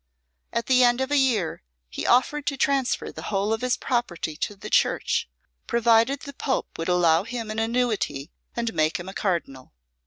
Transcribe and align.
At 0.51 0.65
the 0.65 0.83
end 0.83 0.99
of 0.99 1.11
a 1.11 1.15
year 1.15 1.61
he 1.87 2.07
offered 2.07 2.47
to 2.47 2.57
transfer 2.57 3.11
the 3.11 3.21
whole 3.29 3.53
of 3.53 3.61
his 3.61 3.77
property 3.77 4.35
to 4.37 4.55
the 4.55 4.67
Church, 4.71 5.29
provided 5.67 6.21
the 6.21 6.33
Pope 6.33 6.75
would 6.79 6.89
allow 6.89 7.21
him 7.23 7.51
an 7.51 7.59
annuity 7.59 8.31
and 8.55 8.73
make 8.73 8.99
him 8.99 9.07
a 9.07 9.13
cardinal. 9.13 9.73